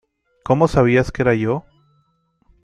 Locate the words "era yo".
1.21-1.63